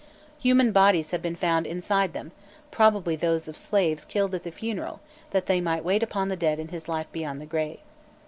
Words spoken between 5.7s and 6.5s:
wait upon the